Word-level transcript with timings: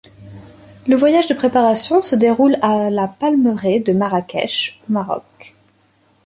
Le 0.87 0.95
voyage 0.95 1.27
de 1.27 1.35
préparation 1.35 2.01
se 2.01 2.15
déroule 2.15 2.57
à 2.63 2.89
la 2.89 3.07
Palmeraie 3.07 3.81
de 3.81 3.93
Marrakech, 3.93 4.81
au 4.89 4.93
Maroc. 4.93 5.55